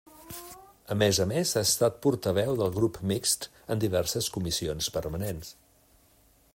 A 0.93 0.95
més 1.01 1.19
a 1.25 1.27
més 1.31 1.51
ha 1.57 1.61
estat 1.67 1.99
portaveu 2.05 2.55
del 2.61 2.73
grup 2.79 2.97
mixt 3.13 3.47
en 3.75 3.85
diverses 3.85 4.31
comissions 4.39 4.89
permanents. 4.99 5.53